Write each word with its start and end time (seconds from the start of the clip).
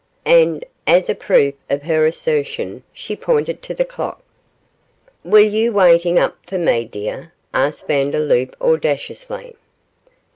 and, 0.25 0.65
as 0.87 1.11
a 1.11 1.13
proof 1.13 1.53
of 1.69 1.83
her 1.83 2.07
assertion, 2.07 2.81
she 2.91 3.15
pointed 3.15 3.61
to 3.61 3.71
the 3.71 3.85
clock. 3.85 4.23
'Were 5.23 5.37
you 5.47 5.71
waiting 5.73 6.17
up 6.17 6.39
for 6.47 6.57
me, 6.57 6.85
dear?' 6.85 7.31
asked 7.53 7.85
Vandeloup, 7.85 8.55
audaciously. 8.59 9.53